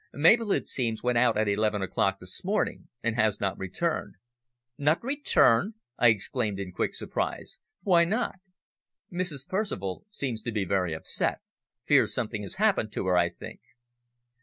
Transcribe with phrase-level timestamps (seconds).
[0.15, 4.15] Mabel, it seems, went out at eleven o'clock this morning and has not returned."
[4.75, 7.59] "Not returned," I exclaimed in quick surprise.
[7.83, 8.39] "Why not?"
[9.13, 9.47] "Mrs.
[9.47, 11.41] Percival seems to be very upset.
[11.85, 13.59] Fears something has happened to her, I think."